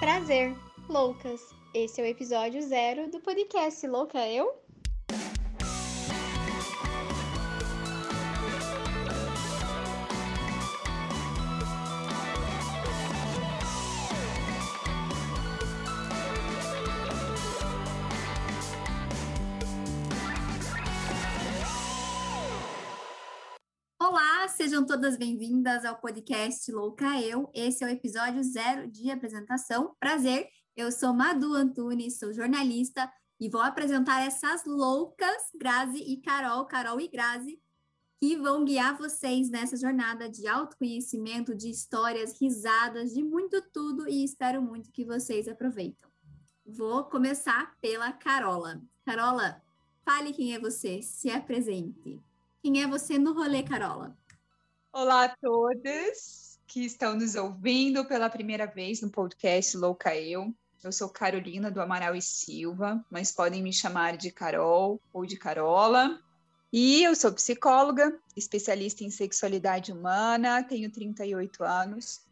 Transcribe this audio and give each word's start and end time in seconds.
Prazer, 0.00 0.56
loucas! 0.88 1.54
Esse 1.74 2.00
é 2.00 2.04
o 2.04 2.06
episódio 2.06 2.62
zero 2.62 3.10
do 3.10 3.20
podcast 3.20 3.86
Louca 3.86 4.26
Eu? 4.26 4.54
Sejam 24.80 24.86
todas 24.86 25.16
bem-vindas 25.18 25.84
ao 25.84 25.98
podcast 26.00 26.70
Louca 26.72 27.20
Eu. 27.20 27.50
Esse 27.52 27.84
é 27.84 27.86
o 27.86 27.90
episódio 27.90 28.42
zero 28.42 28.90
de 28.90 29.10
apresentação. 29.10 29.94
Prazer, 30.00 30.48
eu 30.74 30.90
sou 30.90 31.12
Madu 31.12 31.54
Antunes, 31.54 32.18
sou 32.18 32.32
jornalista 32.32 33.10
e 33.38 33.48
vou 33.50 33.60
apresentar 33.60 34.22
essas 34.22 34.64
loucas, 34.64 35.36
Grazi 35.54 35.98
e 35.98 36.22
Carol, 36.22 36.64
Carol 36.64 36.98
e 36.98 37.08
Grazi, 37.08 37.60
que 38.18 38.36
vão 38.36 38.64
guiar 38.64 38.96
vocês 38.96 39.50
nessa 39.50 39.76
jornada 39.76 40.30
de 40.30 40.46
autoconhecimento, 40.46 41.54
de 41.54 41.68
histórias, 41.68 42.40
risadas, 42.40 43.12
de 43.12 43.22
muito 43.22 43.60
tudo 43.72 44.08
e 44.08 44.24
espero 44.24 44.62
muito 44.62 44.90
que 44.92 45.04
vocês 45.04 45.46
aproveitem. 45.46 46.08
Vou 46.64 47.04
começar 47.04 47.76
pela 47.82 48.12
Carola. 48.12 48.80
Carola, 49.04 49.60
fale 50.06 50.32
quem 50.32 50.54
é 50.54 50.58
você, 50.58 51.02
se 51.02 51.28
apresente. 51.28 52.18
Quem 52.62 52.82
é 52.82 52.86
você 52.86 53.18
no 53.18 53.34
rolê, 53.34 53.62
Carola? 53.62 54.19
Olá 54.92 55.26
a 55.26 55.28
todos 55.28 56.58
que 56.66 56.84
estão 56.84 57.14
nos 57.14 57.36
ouvindo 57.36 58.04
pela 58.04 58.28
primeira 58.28 58.66
vez 58.66 59.00
no 59.00 59.08
podcast 59.08 59.76
Louca 59.76 60.16
Eu. 60.16 60.52
Eu 60.82 60.90
sou 60.90 61.08
Carolina 61.08 61.70
do 61.70 61.80
Amaral 61.80 62.16
e 62.16 62.20
Silva, 62.20 63.02
mas 63.08 63.30
podem 63.30 63.62
me 63.62 63.72
chamar 63.72 64.16
de 64.16 64.32
Carol 64.32 65.00
ou 65.12 65.24
de 65.24 65.36
Carola. 65.36 66.20
E 66.72 67.04
eu 67.04 67.14
sou 67.14 67.32
psicóloga, 67.32 68.18
especialista 68.36 69.04
em 69.04 69.10
sexualidade 69.10 69.92
humana, 69.92 70.64
tenho 70.64 70.90
38 70.90 71.62
anos. 71.62 72.22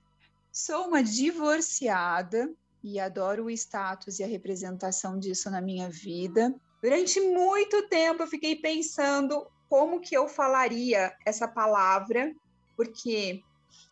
Sou 0.51 0.89
uma 0.89 1.03
divorciada 1.03 2.53
e 2.83 2.99
adoro 2.99 3.45
o 3.45 3.51
status 3.51 4.19
e 4.19 4.25
a 4.25 4.29
representação 4.29 5.17
disso 5.17 5.49
na 5.49 5.61
minha 5.61 5.89
vida. 5.89 6.53
Durante 6.83 7.21
muito 7.21 7.89
tempo 7.89 8.25
eu 8.25 8.27
fiquei 8.27 8.57
pensando 8.57 9.47
como 9.69 10.01
que 10.01 10.17
eu 10.17 10.27
falaria 10.29 11.15
essa 11.25 11.47
palavra, 11.47 12.35
porque 12.79 13.43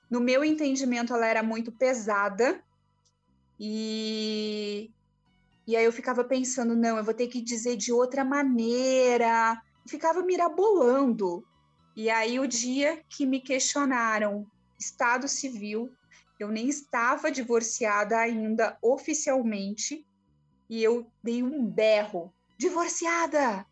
no 0.08 0.20
meu 0.20 0.44
entendimento 0.44 1.12
ela 1.12 1.26
era 1.26 1.42
muito 1.42 1.72
pesada 1.72 2.62
e 3.58 4.92
e 5.66 5.74
aí 5.74 5.84
eu 5.84 5.90
ficava 5.90 6.22
pensando, 6.22 6.76
não, 6.76 6.96
eu 6.96 7.02
vou 7.02 7.12
ter 7.12 7.26
que 7.26 7.42
dizer 7.42 7.76
de 7.76 7.92
outra 7.92 8.24
maneira. 8.24 9.60
Ficava 9.88 10.22
mirabolando. 10.22 11.44
E 11.96 12.08
aí 12.08 12.38
o 12.38 12.46
dia 12.46 13.02
que 13.08 13.26
me 13.26 13.40
questionaram 13.40 14.46
estado 14.78 15.26
civil, 15.26 15.90
eu 16.38 16.52
nem 16.52 16.68
estava 16.68 17.32
divorciada 17.32 18.16
ainda 18.16 18.78
oficialmente, 18.80 20.06
e 20.70 20.84
eu 20.84 21.10
dei 21.20 21.42
um 21.42 21.66
berro, 21.66 22.32
divorciada, 22.56 23.66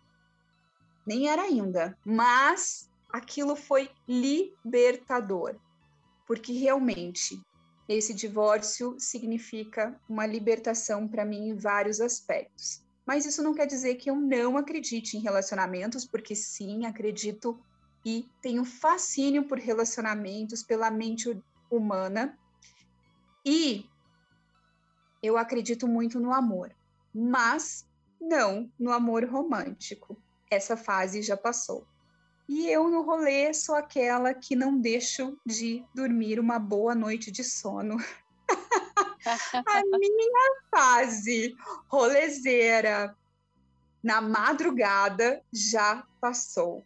nem 1.07 1.29
era 1.29 1.43
ainda, 1.43 1.97
mas 2.05 2.91
aquilo 3.15 3.55
foi 3.55 3.89
libertador, 4.09 5.55
porque 6.27 6.53
realmente 6.53 7.41
esse 7.89 8.13
divórcio 8.13 8.97
significa 8.99 9.97
uma 10.09 10.27
libertação 10.27 11.07
para 11.07 11.25
mim 11.25 11.51
em 11.51 11.57
vários 11.57 12.01
aspectos. 12.01 12.83
Mas 13.07 13.25
isso 13.25 13.41
não 13.41 13.55
quer 13.55 13.67
dizer 13.67 13.95
que 13.95 14.11
eu 14.11 14.17
não 14.17 14.57
acredite 14.57 15.17
em 15.17 15.21
relacionamentos, 15.21 16.05
porque 16.05 16.35
sim, 16.35 16.87
acredito 16.87 17.57
e 18.05 18.29
tenho 18.43 18.65
fascínio 18.65 19.47
por 19.47 19.59
relacionamentos, 19.59 20.65
pela 20.65 20.91
mente 20.91 21.41
humana. 21.71 22.37
E 23.47 23.89
eu 25.23 25.39
acredito 25.39 25.87
muito 25.87 26.19
no 26.19 26.33
amor, 26.33 26.75
mas 27.15 27.87
não 28.21 28.69
no 28.77 28.91
amor 28.91 29.25
romântico 29.25 30.21
essa 30.51 30.77
fase 30.77 31.23
já 31.23 31.37
passou. 31.37 31.87
E 32.49 32.69
eu 32.71 32.89
no 32.89 33.03
rolê 33.03 33.53
sou 33.55 33.75
aquela 33.75 34.35
que 34.35 34.55
não 34.55 34.79
deixo 34.79 35.37
de 35.47 35.85
dormir 35.95 36.39
uma 36.39 36.59
boa 36.59 36.95
noite 36.95 37.31
de 37.31 37.43
sono. 37.43 37.97
a 39.27 39.83
minha 39.99 40.61
fase 40.71 41.57
rolezeira 41.89 43.17
na 44.03 44.21
madrugada 44.21 45.43
já 45.51 46.05
passou. 46.21 46.85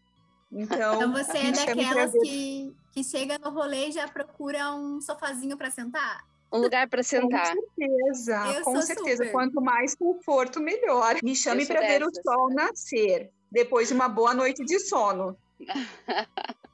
Então, 0.50 0.94
então 0.94 1.12
você 1.12 1.38
é 1.38 1.52
daquelas 1.52 2.12
que, 2.12 2.75
que 2.92 3.04
chega 3.04 3.38
no 3.38 3.50
rolê 3.50 3.88
e 3.88 3.92
já 3.92 4.06
procura 4.06 4.72
um 4.75 5.00
sofazinho 5.00 5.56
para 5.56 5.70
sentar? 5.70 6.25
Um 6.50 6.58
lugar 6.58 6.88
para 6.88 7.02
sentar. 7.02 7.54
Com 7.54 7.60
certeza, 7.60 8.52
eu 8.54 8.64
com 8.64 8.80
certeza. 8.80 9.25
Super. 9.25 9.32
Quanto 9.32 9.60
mais 9.60 9.94
conforto, 9.94 10.60
melhor. 10.60 11.16
Me 11.22 11.36
chame 11.36 11.66
para 11.66 11.80
ver 11.80 12.02
o 12.02 12.10
sol 12.22 12.48
nascer 12.50 13.30
depois 13.50 13.88
de 13.88 13.94
uma 13.94 14.08
boa 14.08 14.32
noite 14.32 14.64
de 14.64 14.78
sono. 14.78 15.36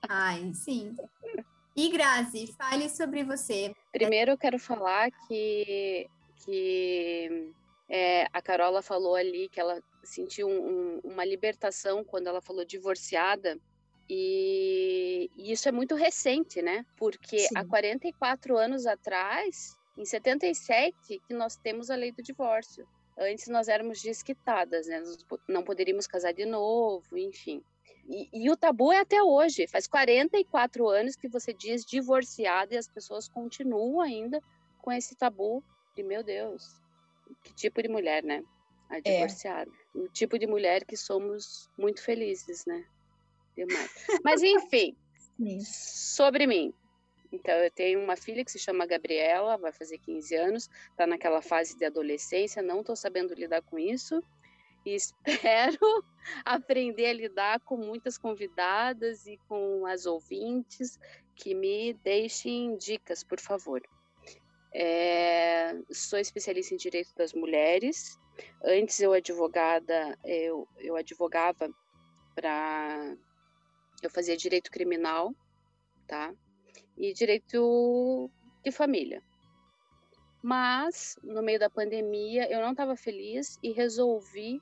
Ai, 0.08 0.52
sim. 0.54 0.94
E 1.76 1.88
Grazi, 1.90 2.54
fale 2.56 2.88
sobre 2.88 3.24
você. 3.24 3.74
Primeiro 3.92 4.32
eu 4.32 4.38
quero 4.38 4.58
falar 4.58 5.10
que, 5.26 6.08
que 6.44 7.52
é, 7.88 8.26
a 8.32 8.40
Carola 8.40 8.80
falou 8.80 9.14
ali 9.14 9.48
que 9.48 9.60
ela 9.60 9.82
sentiu 10.02 10.48
um, 10.48 10.52
um, 10.52 11.00
uma 11.04 11.24
libertação 11.24 12.04
quando 12.04 12.28
ela 12.28 12.40
falou 12.40 12.64
divorciada. 12.64 13.58
E, 14.08 15.30
e, 15.36 15.50
isso 15.50 15.68
é 15.68 15.72
muito 15.72 15.94
recente, 15.94 16.60
né? 16.62 16.84
Porque 16.96 17.38
Sim. 17.40 17.54
há 17.56 17.64
44 17.64 18.56
anos 18.56 18.86
atrás, 18.86 19.76
em 19.96 20.04
77, 20.04 21.22
que 21.26 21.34
nós 21.34 21.56
temos 21.56 21.90
a 21.90 21.96
lei 21.96 22.12
do 22.12 22.22
divórcio. 22.22 22.86
Antes 23.18 23.48
nós 23.48 23.68
éramos 23.68 24.02
desquitadas, 24.02 24.86
né? 24.86 25.00
Nós 25.00 25.24
não 25.48 25.62
poderíamos 25.62 26.06
casar 26.06 26.32
de 26.32 26.44
novo, 26.44 27.16
enfim. 27.16 27.62
E, 28.08 28.28
e, 28.32 28.50
o 28.50 28.56
tabu 28.56 28.92
é 28.92 28.98
até 28.98 29.22
hoje. 29.22 29.66
Faz 29.66 29.86
44 29.86 30.88
anos 30.88 31.16
que 31.16 31.28
você 31.28 31.52
diz 31.52 31.84
divorciada 31.84 32.74
e 32.74 32.78
as 32.78 32.88
pessoas 32.88 33.28
continuam 33.28 34.00
ainda 34.00 34.42
com 34.82 34.92
esse 34.92 35.14
tabu 35.14 35.64
de, 35.96 36.02
meu 36.02 36.22
Deus, 36.22 36.80
que 37.42 37.54
tipo 37.54 37.82
de 37.82 37.88
mulher, 37.88 38.22
né? 38.22 38.44
A 38.90 38.98
é. 38.98 39.00
divorciada. 39.00 39.70
É. 39.94 39.98
O 39.98 40.08
tipo 40.08 40.38
de 40.38 40.46
mulher 40.46 40.84
que 40.84 40.96
somos 40.96 41.70
muito 41.78 42.02
felizes, 42.02 42.66
né? 42.66 42.84
Demais. 43.56 43.90
Mas, 44.22 44.42
enfim, 44.42 44.94
sobre 45.64 46.46
mim. 46.46 46.74
Então, 47.32 47.54
eu 47.54 47.70
tenho 47.70 48.00
uma 48.00 48.16
filha 48.16 48.44
que 48.44 48.52
se 48.52 48.58
chama 48.58 48.86
Gabriela, 48.86 49.56
vai 49.56 49.72
fazer 49.72 49.98
15 49.98 50.36
anos, 50.36 50.70
está 50.90 51.06
naquela 51.06 51.42
fase 51.42 51.76
de 51.76 51.84
adolescência, 51.84 52.62
não 52.62 52.80
estou 52.80 52.94
sabendo 52.94 53.34
lidar 53.34 53.60
com 53.62 53.76
isso. 53.76 54.22
E 54.84 54.94
espero 54.96 56.04
aprender 56.44 57.06
a 57.06 57.12
lidar 57.12 57.60
com 57.60 57.76
muitas 57.76 58.18
convidadas 58.18 59.26
e 59.26 59.38
com 59.48 59.86
as 59.86 60.06
ouvintes 60.06 60.98
que 61.34 61.54
me 61.54 61.94
deixem 61.94 62.76
dicas, 62.76 63.24
por 63.24 63.40
favor. 63.40 63.82
É, 64.72 65.76
sou 65.90 66.18
especialista 66.18 66.74
em 66.74 66.76
direito 66.78 67.14
das 67.16 67.32
mulheres. 67.32 68.18
Antes 68.64 69.00
eu 69.00 69.12
advogada, 69.12 70.18
eu, 70.24 70.68
eu 70.78 70.96
advogava 70.96 71.68
para 72.34 73.16
eu 74.02 74.10
fazia 74.10 74.36
direito 74.36 74.70
criminal, 74.70 75.34
tá? 76.06 76.34
e 76.96 77.12
direito 77.12 78.30
de 78.62 78.70
família. 78.70 79.22
Mas, 80.42 81.16
no 81.22 81.42
meio 81.42 81.58
da 81.58 81.70
pandemia, 81.70 82.50
eu 82.50 82.60
não 82.60 82.72
estava 82.72 82.96
feliz 82.96 83.58
e 83.62 83.72
resolvi. 83.72 84.60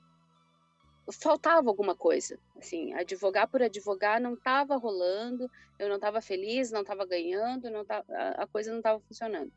Faltava 1.11 1.69
alguma 1.69 1.97
coisa. 1.97 2.39
Assim, 2.57 2.93
advogar 2.95 3.49
por 3.49 3.63
advogar 3.63 4.21
não 4.21 4.35
estava 4.35 4.77
rolando, 4.77 5.51
eu 5.79 5.89
não 5.89 5.97
estava 5.97 6.21
feliz, 6.21 6.71
não 6.71 6.83
estava 6.83 7.05
ganhando, 7.05 7.71
não 7.71 7.85
tava, 7.85 8.05
a 8.09 8.47
coisa 8.47 8.71
não 8.71 8.79
estava 8.79 9.01
funcionando. 9.01 9.53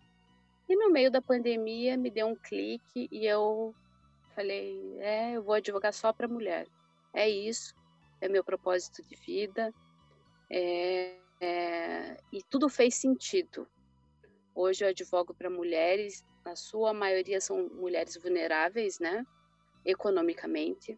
E 0.67 0.75
no 0.75 0.91
meio 0.91 1.11
da 1.11 1.21
pandemia 1.21 1.95
me 1.95 2.09
deu 2.09 2.27
um 2.27 2.35
clique 2.35 3.07
e 3.11 3.25
eu 3.25 3.75
falei: 4.33 4.97
é, 4.99 5.33
eu 5.33 5.43
vou 5.43 5.53
advogar 5.53 5.93
só 5.93 6.11
para 6.11 6.27
mulher. 6.27 6.67
É 7.13 7.29
isso, 7.29 7.75
é 8.19 8.27
meu 8.27 8.43
propósito 8.43 9.03
de 9.03 9.15
vida. 9.15 9.73
É, 10.49 11.15
é, 11.39 12.17
e 12.31 12.41
tudo 12.49 12.67
fez 12.69 12.95
sentido. 12.95 13.67
Hoje 14.53 14.83
eu 14.83 14.89
advogo 14.89 15.33
para 15.33 15.49
mulheres, 15.49 16.23
a 16.43 16.55
sua 16.55 16.93
maioria 16.93 17.41
são 17.41 17.69
mulheres 17.69 18.15
vulneráveis, 18.15 18.99
né? 18.99 19.25
Economicamente. 19.83 20.97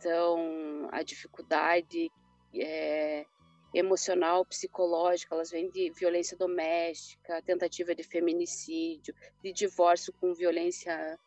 Então, 0.00 0.88
a 0.90 1.02
dificuldade 1.02 2.10
é, 2.54 3.26
emocional, 3.74 4.46
psicológica, 4.46 5.34
elas 5.34 5.50
vêm 5.50 5.68
de 5.68 5.90
violência 5.90 6.38
doméstica, 6.38 7.42
tentativa 7.42 7.94
de 7.94 8.02
feminicídio, 8.02 9.14
de 9.44 9.52
divórcio 9.52 10.10
com 10.14 10.32
violência 10.32 11.18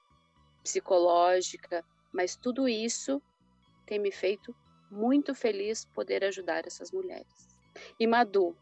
psicológica, 0.64 1.86
mas 2.12 2.36
tudo 2.36 2.68
isso 2.68 3.22
tem 3.86 4.00
me 4.00 4.12
feito 4.12 4.56
muito 4.90 5.36
feliz 5.36 5.86
poder 5.86 6.24
ajudar 6.24 6.66
essas 6.66 6.92
mulheres. 6.92 7.48
E 8.00 8.08
Madu, 8.08 8.58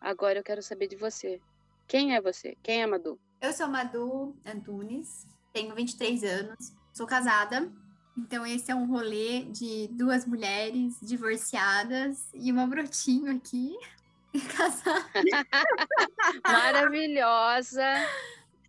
agora 0.00 0.40
eu 0.40 0.44
quero 0.44 0.60
saber 0.60 0.88
de 0.88 0.96
você. 0.96 1.40
Quem 1.86 2.16
é 2.16 2.20
você? 2.20 2.56
Quem 2.64 2.82
é 2.82 2.86
Madu? 2.86 3.16
Eu 3.40 3.52
sou 3.52 3.68
Madu 3.68 4.34
Antunes, 4.44 5.24
tenho 5.52 5.72
23 5.72 6.24
anos, 6.24 6.74
sou 6.92 7.06
casada, 7.06 7.72
então 8.16 8.46
esse 8.46 8.70
é 8.70 8.74
um 8.74 8.86
rolê 8.86 9.42
de 9.44 9.88
duas 9.92 10.24
mulheres 10.24 10.96
divorciadas 11.02 12.28
e 12.32 12.52
uma 12.52 12.66
brotinho 12.66 13.34
aqui, 13.36 13.76
casada. 14.56 15.10
Maravilhosa, 16.46 18.08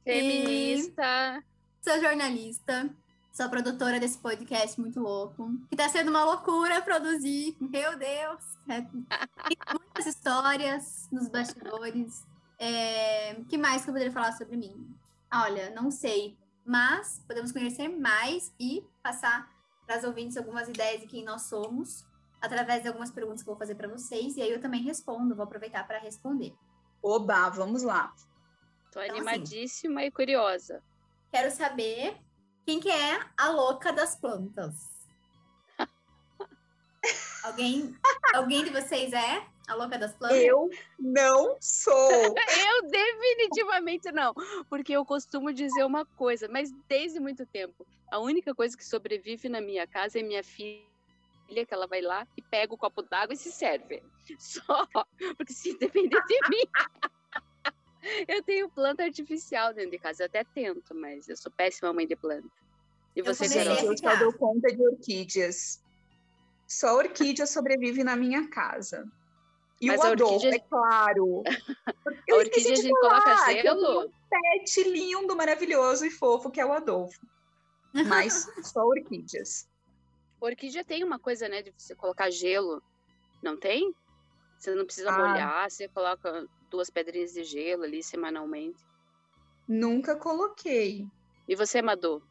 feminista. 0.04 1.44
E 1.82 1.90
sou 1.90 2.02
jornalista, 2.02 2.90
sou 3.32 3.48
produtora 3.50 4.00
desse 4.00 4.18
podcast 4.18 4.80
muito 4.82 5.00
louco, 5.00 5.52
que 5.70 5.76
tá 5.76 5.88
sendo 5.90 6.10
uma 6.10 6.26
loucura 6.26 6.82
produzir, 6.82 7.56
meu 7.60 7.98
Deus! 7.98 8.44
É, 8.68 8.82
tem 8.82 9.58
muitas 9.72 10.08
histórias 10.08 11.08
nos 11.12 11.28
bastidores. 11.28 12.26
É, 12.58 13.36
que 13.48 13.58
mais 13.58 13.84
que 13.84 13.90
eu 13.90 13.94
poderia 13.94 14.14
falar 14.14 14.32
sobre 14.32 14.58
mim? 14.58 14.96
Olha, 15.32 15.70
não 15.72 15.92
sei, 15.92 16.38
mas 16.66 17.24
podemos 17.28 17.52
conhecer 17.52 17.88
mais 17.88 18.54
e 18.60 18.84
passar 19.04 19.54
para 19.86 20.00
os 20.00 20.04
ouvintes 20.04 20.36
algumas 20.36 20.68
ideias 20.68 21.02
de 21.02 21.08
quem 21.08 21.24
nós 21.24 21.44
somos, 21.44 22.04
através 22.42 22.82
de 22.82 22.88
algumas 22.88 23.12
perguntas 23.12 23.44
que 23.44 23.50
eu 23.50 23.54
vou 23.54 23.60
fazer 23.60 23.76
para 23.76 23.88
vocês, 23.88 24.36
e 24.36 24.42
aí 24.42 24.52
eu 24.52 24.60
também 24.60 24.82
respondo, 24.82 25.36
vou 25.36 25.44
aproveitar 25.44 25.86
para 25.86 26.00
responder. 26.00 26.56
Oba, 27.02 27.50
vamos 27.50 27.84
lá. 27.84 28.14
Tô 28.92 29.00
então, 29.02 29.16
assim, 29.16 29.28
animadíssima 29.28 30.00
assim, 30.00 30.08
e 30.08 30.12
curiosa. 30.12 30.84
Quero 31.32 31.52
saber 31.52 32.18
quem 32.66 32.80
que 32.80 32.90
é 32.90 33.20
a 33.38 33.50
louca 33.50 33.94
das 33.94 34.16
plantas. 34.16 34.74
alguém, 37.44 37.96
alguém 38.34 38.64
de 38.64 38.72
vocês 38.72 39.14
é? 39.14 39.46
A 39.68 39.76
louca 39.76 39.98
das 39.98 40.14
plantas? 40.14 40.38
Eu 40.38 40.70
não 40.98 41.58
sou. 41.60 41.94
eu 42.72 42.90
definitivamente 43.76 44.12
não. 44.12 44.34
Porque 44.70 44.94
eu 44.94 45.06
costumo 45.06 45.54
dizer 45.54 45.84
uma 45.84 46.06
coisa, 46.06 46.48
mas 46.48 46.72
desde 46.88 47.20
muito 47.20 47.46
tempo. 47.46 47.86
A 48.12 48.20
única 48.20 48.54
coisa 48.54 48.78
que 48.78 48.86
sobrevive 48.86 49.50
na 49.50 49.62
minha 49.62 49.88
casa 49.88 50.20
é 50.20 50.24
minha 50.24 50.44
filha 50.44 50.84
que 51.48 51.74
ela 51.74 51.88
vai 51.88 52.02
lá 52.02 52.28
e 52.38 52.42
pega 52.42 52.74
o 52.74 52.78
copo 52.78 53.02
d'água 53.02 53.34
e 53.34 53.38
se 53.38 53.52
serve. 53.52 54.02
Só. 54.40 54.88
Porque 55.38 55.54
se 55.54 55.78
depender 55.78 56.22
de 56.28 56.50
mim. 56.50 56.64
eu 58.28 58.44
tenho 58.44 58.70
planta 58.70 59.04
artificial 59.04 59.74
dentro 59.74 59.92
de 59.92 60.00
casa. 60.00 60.24
Eu 60.24 60.28
até 60.28 60.44
tento, 60.44 60.94
mas 60.94 61.28
eu 61.28 61.36
sou 61.36 61.52
péssima 61.52 61.94
mãe 61.94 62.08
de 62.08 62.16
planta. 62.16 62.50
E 63.16 63.22
você, 63.22 63.48
Carol? 63.48 63.78
Eu 63.78 63.98
só 63.98 64.16
dou 64.18 64.34
conta 64.34 64.68
de 64.76 64.82
orquídeas. 64.82 65.82
Só 66.68 66.98
orquídea 66.98 67.46
sobrevive 67.46 68.04
na 68.04 68.16
minha 68.16 68.50
casa. 68.50 69.10
E 69.86 69.88
Mas 69.88 70.00
o 70.00 70.04
Adolfo, 70.04 70.34
orquídea... 70.34 70.56
é 70.56 70.60
claro. 70.60 71.44
a 72.32 72.36
orquídea 72.36 72.74
a 72.74 72.76
gente 72.76 72.90
coloca 72.90 73.54
gelo? 73.54 74.06
Um 74.06 74.12
pet 74.28 74.84
lindo, 74.90 75.36
maravilhoso 75.36 76.04
e 76.08 76.10
fofo 76.10 76.50
que 76.50 76.60
é 76.60 76.66
o 76.66 76.74
Adolfo. 76.74 77.20
Mas 77.94 78.50
só 78.64 78.84
orquídeas. 78.84 79.70
Orquídea 80.42 80.84
tem 80.84 81.04
uma 81.04 81.20
coisa, 81.20 81.48
né, 81.48 81.62
de 81.62 81.72
você 81.78 81.94
colocar 81.94 82.32
gelo. 82.32 82.82
Não 83.44 83.56
tem? 83.56 83.94
Você 84.58 84.74
não 84.74 84.86
precisa 84.86 85.12
ah. 85.12 85.20
molhar, 85.20 85.70
você 85.70 85.88
coloca 85.88 86.48
duas 86.72 86.90
pedrinhas 86.90 87.34
de 87.34 87.44
gelo 87.44 87.84
ali 87.84 88.02
semanalmente. 88.02 88.84
Nunca 89.68 90.16
coloquei. 90.16 91.08
E 91.48 91.56
você, 91.56 91.80
Madu? 91.80 92.24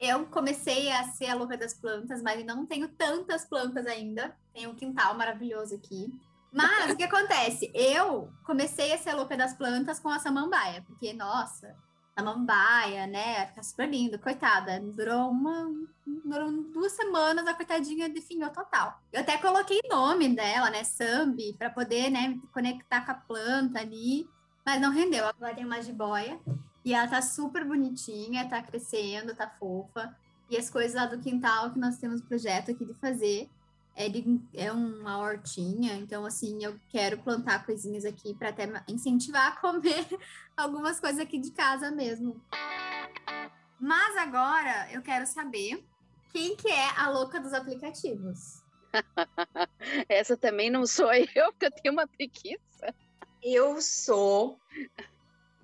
Eu 0.00 0.26
comecei 0.26 0.90
a 0.90 1.04
ser 1.04 1.26
a 1.26 1.36
louca 1.36 1.56
das 1.56 1.72
plantas, 1.72 2.20
mas 2.20 2.44
não 2.44 2.66
tenho 2.66 2.88
tantas 2.88 3.44
plantas 3.44 3.86
ainda. 3.86 4.36
Tenho 4.52 4.70
um 4.70 4.74
quintal 4.74 5.14
maravilhoso 5.14 5.76
aqui. 5.76 6.12
Mas 6.54 6.92
o 6.92 6.96
que 6.96 7.02
acontece? 7.02 7.70
Eu 7.74 8.32
comecei 8.44 8.92
a 8.92 8.98
ser 8.98 9.12
louca 9.12 9.36
das 9.36 9.52
plantas 9.52 9.98
com 9.98 10.08
a 10.08 10.20
samambaia, 10.20 10.82
porque, 10.86 11.12
nossa, 11.12 11.74
samambaia, 12.16 13.08
né? 13.08 13.46
Fica 13.48 13.62
super 13.62 13.88
lindo, 13.88 14.18
coitada. 14.18 14.80
Durou 14.80 15.30
uma. 15.30 15.68
Durou 16.24 16.52
duas 16.72 16.92
semanas, 16.92 17.46
a 17.46 17.54
coitadinha 17.54 18.08
definhou 18.08 18.50
total. 18.50 19.00
Eu 19.12 19.20
até 19.20 19.36
coloquei 19.36 19.80
nome 19.90 20.28
dela, 20.28 20.70
né? 20.70 20.84
Sambi, 20.84 21.54
para 21.54 21.70
poder, 21.70 22.10
né, 22.10 22.38
conectar 22.52 23.04
com 23.04 23.10
a 23.10 23.14
planta 23.14 23.80
ali, 23.80 24.28
mas 24.64 24.80
não 24.80 24.92
rendeu. 24.92 25.26
Agora 25.26 25.54
tem 25.54 25.64
uma 25.64 25.82
jiboia 25.82 26.38
e 26.84 26.94
ela 26.94 27.08
tá 27.08 27.20
super 27.20 27.64
bonitinha, 27.64 28.48
tá 28.48 28.62
crescendo, 28.62 29.34
tá 29.34 29.48
fofa. 29.58 30.14
E 30.48 30.56
as 30.56 30.70
coisas 30.70 30.94
lá 30.94 31.06
do 31.06 31.18
quintal 31.18 31.72
que 31.72 31.78
nós 31.78 31.98
temos 31.98 32.20
projeto 32.20 32.70
aqui 32.70 32.84
de 32.84 32.94
fazer 32.94 33.50
ele 33.96 34.40
é 34.52 34.72
uma 34.72 35.18
hortinha, 35.18 35.94
então 35.94 36.26
assim, 36.26 36.64
eu 36.64 36.78
quero 36.88 37.18
plantar 37.18 37.64
coisinhas 37.64 38.04
aqui 38.04 38.34
para 38.34 38.48
até 38.48 38.68
incentivar 38.88 39.52
a 39.52 39.60
comer 39.60 40.06
algumas 40.56 40.98
coisas 40.98 41.20
aqui 41.20 41.38
de 41.38 41.52
casa 41.52 41.90
mesmo. 41.90 42.40
Mas 43.80 44.16
agora 44.16 44.90
eu 44.92 45.02
quero 45.02 45.26
saber 45.26 45.84
quem 46.32 46.56
que 46.56 46.68
é 46.68 46.90
a 46.96 47.08
louca 47.10 47.40
dos 47.40 47.52
aplicativos. 47.52 48.62
Essa 50.08 50.36
também 50.36 50.70
não 50.70 50.86
sou 50.86 51.10
eu, 51.14 51.52
porque 51.52 51.66
eu 51.66 51.70
tenho 51.70 51.92
uma 51.92 52.06
preguiça. 52.06 52.94
Eu 53.42 53.80
sou 53.80 54.58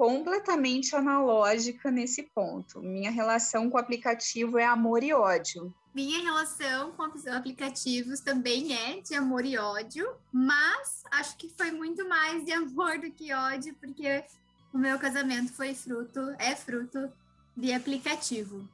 completamente 0.01 0.97
analógica 0.97 1.91
nesse 1.91 2.23
ponto. 2.23 2.81
Minha 2.81 3.11
relação 3.11 3.69
com 3.69 3.77
o 3.77 3.81
aplicativo 3.81 4.57
é 4.57 4.65
amor 4.65 5.03
e 5.03 5.13
ódio. 5.13 5.75
Minha 5.95 6.23
relação 6.23 6.93
com 6.93 7.03
os 7.15 7.27
aplicativos 7.27 8.21
também 8.21 8.75
é 8.75 9.03
de 9.03 9.15
amor 9.15 9.45
e 9.45 9.59
ódio, 9.59 10.11
mas 10.33 11.03
acho 11.11 11.37
que 11.37 11.51
foi 11.51 11.71
muito 11.71 12.09
mais 12.09 12.43
de 12.47 12.51
amor 12.51 12.99
do 12.99 13.11
que 13.11 13.31
ódio, 13.31 13.75
porque 13.75 14.25
o 14.73 14.79
meu 14.79 14.99
casamento 14.99 15.53
foi 15.53 15.75
fruto, 15.75 16.35
é 16.39 16.57
fruto 16.57 17.13
de 17.55 17.71
aplicativo. 17.71 18.67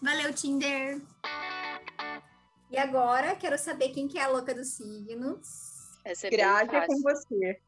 Valeu, 0.00 0.32
Tinder! 0.32 1.02
E 2.70 2.78
agora, 2.78 3.34
quero 3.34 3.58
saber 3.58 3.88
quem 3.88 4.06
que 4.06 4.20
é 4.20 4.22
a 4.22 4.28
louca 4.28 4.54
dos 4.54 4.68
signos. 4.68 5.98
Essa 6.04 6.28
é 6.28 6.30
Graça 6.30 6.76
é 6.76 6.86
com 6.86 7.00
você. 7.02 7.60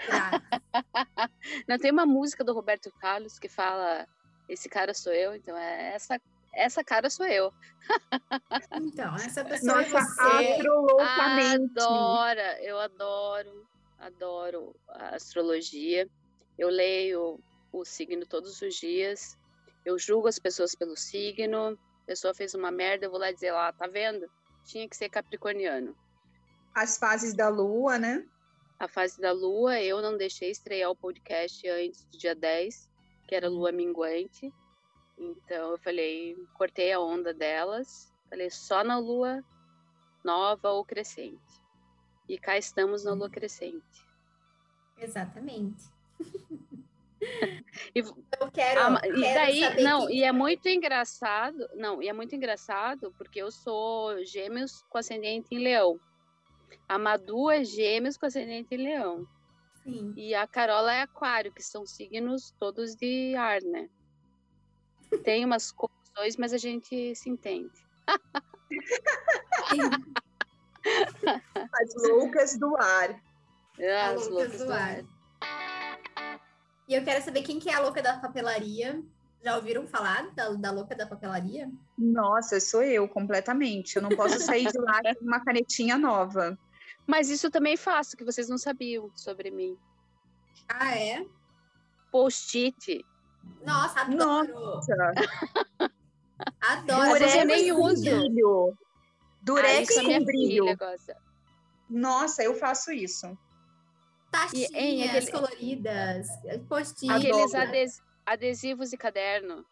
Não, 1.66 1.78
tem 1.78 1.90
uma 1.90 2.06
música 2.06 2.44
do 2.44 2.52
Roberto 2.52 2.90
Carlos 3.00 3.38
que 3.38 3.48
fala 3.48 4.06
esse 4.48 4.68
cara 4.68 4.94
sou 4.94 5.12
eu, 5.12 5.34
então 5.34 5.56
é 5.56 5.94
essa 5.94 6.20
essa 6.58 6.82
cara 6.82 7.08
sou 7.08 7.26
eu. 7.26 7.52
Então, 8.72 9.14
essa 9.16 9.44
pessoa 9.44 9.82
Nossa, 9.82 9.98
é 9.98 10.02
você. 10.02 10.62
Adora, 11.54 12.62
eu 12.62 12.78
adoro, 12.78 13.66
adoro 13.98 14.76
a 14.88 15.14
astrologia. 15.14 16.08
Eu 16.58 16.68
leio 16.68 17.38
o 17.72 17.84
signo 17.84 18.26
todos 18.26 18.60
os 18.60 18.74
dias. 18.74 19.38
Eu 19.84 19.98
julgo 19.98 20.28
as 20.28 20.38
pessoas 20.38 20.74
pelo 20.74 20.96
signo. 20.96 21.78
A 22.02 22.06
pessoa 22.06 22.34
fez 22.34 22.54
uma 22.54 22.70
merda, 22.70 23.06
eu 23.06 23.10
vou 23.10 23.20
lá 23.20 23.30
dizer 23.30 23.52
lá, 23.52 23.72
tá 23.72 23.86
vendo? 23.86 24.28
Tinha 24.64 24.88
que 24.88 24.96
ser 24.96 25.08
capricorniano. 25.08 25.94
As 26.74 26.98
fases 26.98 27.34
da 27.34 27.48
lua, 27.48 27.98
né? 27.98 28.26
A 28.78 28.86
fase 28.86 29.20
da 29.20 29.32
lua, 29.32 29.80
eu 29.82 30.00
não 30.00 30.16
deixei 30.16 30.50
estrear 30.50 30.90
o 30.90 30.96
podcast 30.96 31.68
antes 31.68 32.04
do 32.04 32.16
dia 32.16 32.34
10, 32.34 32.88
que 33.26 33.34
era 33.34 33.48
lua 33.48 33.72
minguante. 33.72 34.54
Então 35.18 35.72
eu 35.72 35.78
falei, 35.78 36.36
cortei 36.54 36.92
a 36.92 37.00
onda 37.00 37.34
delas, 37.34 38.12
falei 38.30 38.48
só 38.50 38.84
na 38.84 38.96
lua 38.98 39.42
nova 40.24 40.70
ou 40.70 40.84
crescente. 40.84 41.40
E 42.28 42.38
cá 42.38 42.56
estamos 42.56 43.02
na 43.02 43.14
lua 43.14 43.28
crescente. 43.28 44.06
Exatamente. 44.96 45.84
e, 47.94 47.98
eu 47.98 48.50
quero, 48.52 48.80
a, 48.80 49.00
quero 49.00 49.18
e 49.18 49.34
daí 49.34 49.82
não 49.82 50.06
que... 50.06 50.14
e 50.14 50.24
é 50.24 50.30
muito 50.30 50.68
engraçado 50.68 51.68
não 51.74 52.00
e 52.02 52.08
é 52.08 52.12
muito 52.12 52.34
engraçado 52.34 53.12
porque 53.18 53.40
eu 53.40 53.50
sou 53.50 54.24
gêmeos 54.24 54.82
com 54.88 54.98
ascendente 54.98 55.48
em 55.52 55.58
leão 55.58 56.00
a 56.88 56.98
Madu 56.98 57.50
é 57.50 57.64
gêmeos 57.64 58.16
com 58.16 58.26
ascendente 58.26 58.74
em 58.74 58.78
leão 58.78 59.26
Sim. 59.82 60.12
e 60.16 60.34
a 60.34 60.46
Carola 60.46 60.92
é 60.92 61.02
aquário 61.02 61.52
que 61.52 61.62
são 61.62 61.86
signos 61.86 62.54
todos 62.58 62.94
de 62.94 63.34
ar 63.36 63.62
né 63.62 63.88
tem 65.16 65.44
umas 65.44 65.72
confusões, 65.72 66.36
mas 66.36 66.52
a 66.52 66.58
gente 66.58 67.14
se 67.14 67.30
entende. 67.30 67.72
As 71.72 71.94
loucas 72.08 72.58
do 72.58 72.76
ar. 72.76 73.22
As, 73.78 74.28
loucas, 74.28 74.28
loucas 74.28 74.58
do, 74.58 74.66
do 74.66 74.72
ar. 74.72 75.04
ar. 75.40 76.40
E 76.88 76.94
eu 76.94 77.04
quero 77.04 77.24
saber 77.24 77.42
quem 77.42 77.58
que 77.58 77.70
é 77.70 77.74
a 77.74 77.80
louca 77.80 78.02
da 78.02 78.18
papelaria. 78.18 79.02
Já 79.42 79.56
ouviram 79.56 79.86
falar 79.86 80.30
da, 80.34 80.50
da 80.50 80.70
louca 80.70 80.94
da 80.96 81.06
papelaria? 81.06 81.70
Nossa, 81.96 82.58
sou 82.60 82.82
eu, 82.82 83.08
completamente. 83.08 83.96
Eu 83.96 84.02
não 84.02 84.10
posso 84.10 84.38
sair 84.40 84.70
de 84.70 84.78
lá 84.78 85.00
com 85.14 85.24
uma 85.24 85.44
canetinha 85.44 85.96
nova. 85.96 86.58
Mas 87.06 87.30
isso 87.30 87.50
também 87.50 87.76
faço, 87.76 88.16
que 88.16 88.24
vocês 88.24 88.48
não 88.48 88.58
sabiam 88.58 89.10
sobre 89.14 89.50
mim. 89.50 89.76
Ah, 90.68 90.96
é? 90.98 91.24
Post-it. 92.10 93.04
Nossa, 93.64 94.00
adoro! 94.02 94.52
Nossa, 94.52 94.94
Adoro! 96.60 97.20
Mas 97.20 97.34
eu 97.34 97.44
nem 97.46 97.74
com 97.74 97.80
uso. 97.82 98.02
brilho. 98.02 98.72
Ah, 98.72 98.84
Durex 99.42 99.90
isso 99.90 100.00
a 100.00 100.02
minha 100.02 100.18
com 100.18 100.24
brilho. 100.26 100.64
filha 100.64 100.76
gosta. 100.76 101.16
Nossa, 101.88 102.42
eu 102.42 102.54
faço 102.54 102.92
isso. 102.92 103.36
Taxinhas 104.30 104.70
E, 104.70 104.76
hein, 104.76 105.08
aquele- 105.08 105.30
coloridas, 105.30 106.26
post-it. 106.68 107.10
Aqueles 107.10 107.54
Adoro. 107.54 107.70
Ades- 108.28 108.58
adesivos 108.58 108.92
e 108.92 108.96
caderno. 108.96 109.64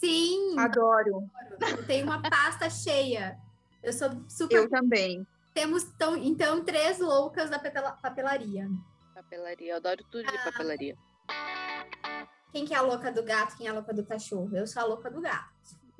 Sim, 0.00 0.58
Adoro. 0.58 1.28
eu 1.60 1.86
tenho 1.86 2.04
uma 2.04 2.22
pasta 2.22 2.70
cheia. 2.70 3.38
Eu 3.82 3.92
sou 3.92 4.10
super. 4.28 4.54
Eu 4.56 4.68
também. 4.68 5.26
Temos 5.54 5.84
tão, 5.98 6.16
então 6.16 6.64
três 6.64 6.98
loucas 6.98 7.50
da 7.50 7.58
papela- 7.58 7.92
papelaria. 8.00 8.68
Papelaria. 9.14 9.72
Eu 9.72 9.76
adoro 9.76 10.04
tudo 10.10 10.24
de 10.30 10.36
Ah. 10.38 10.44
papelaria. 10.44 10.96
Quem 12.52 12.64
que 12.64 12.72
é 12.72 12.76
a 12.76 12.82
louca 12.82 13.10
do 13.10 13.22
gato? 13.22 13.56
Quem 13.56 13.66
é 13.66 13.70
a 13.70 13.72
louca 13.74 13.92
do 13.92 14.04
cachorro? 14.06 14.56
Eu 14.56 14.66
sou 14.66 14.82
a 14.82 14.86
louca 14.86 15.10
do 15.10 15.20
gato. 15.20 15.50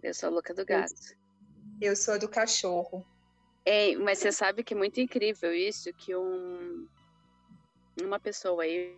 Eu 0.02 0.14
sou 0.14 0.28
a 0.28 0.32
louca 0.32 0.54
do 0.54 0.64
gato. 0.64 0.94
Eu 1.80 1.94
sou 1.96 2.14
a 2.14 2.18
do 2.18 2.28
cachorro. 2.28 3.04
Ei, 3.66 3.96
mas 3.96 4.18
você 4.18 4.32
sabe 4.32 4.62
que 4.62 4.72
é 4.74 4.76
muito 4.76 5.00
incrível 5.00 5.52
isso, 5.52 5.92
que 5.92 6.14
um, 6.16 6.86
uma 8.02 8.18
pessoa 8.18 8.62
aí, 8.62 8.96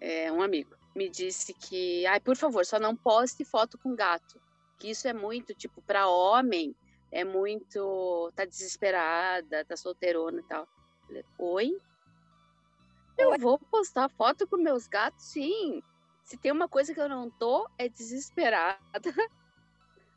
é, 0.00 0.32
um 0.32 0.40
amigo, 0.40 0.74
me 0.94 1.08
disse 1.08 1.54
que, 1.54 2.04
ai, 2.06 2.20
por 2.20 2.36
favor, 2.36 2.64
só 2.66 2.78
não 2.78 2.96
poste 2.96 3.44
foto 3.44 3.78
com 3.78 3.94
gato. 3.94 4.40
Que 4.78 4.90
isso 4.90 5.06
é 5.06 5.12
muito, 5.12 5.54
tipo, 5.54 5.80
para 5.82 6.08
homem, 6.08 6.74
é 7.12 7.24
muito, 7.24 8.30
tá 8.34 8.44
desesperada, 8.44 9.64
tá 9.64 9.76
solteirona 9.76 10.40
e 10.40 10.44
tal. 10.44 10.66
Falei, 11.06 11.24
Oi? 11.38 11.78
Eu 13.18 13.38
vou 13.38 13.58
postar 13.58 14.08
foto 14.08 14.46
com 14.46 14.56
meus 14.56 14.86
gatos, 14.86 15.24
sim. 15.26 15.82
Se 16.24 16.36
tem 16.38 16.50
uma 16.52 16.68
coisa 16.68 16.94
que 16.94 17.00
eu 17.00 17.08
não 17.08 17.28
tô, 17.30 17.68
é 17.76 17.88
desesperada, 17.88 18.80